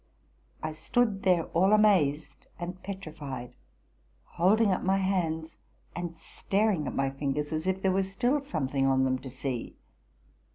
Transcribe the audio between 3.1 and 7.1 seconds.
petrified, holding up my hands, and staring at